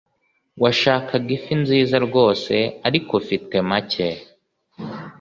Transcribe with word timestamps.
washakaga 0.63 1.29
ifi 1.37 1.53
nziza 1.61 1.95
rwose 2.07 2.53
ariko 2.87 3.11
ufite 3.21 3.55
make 3.69 4.07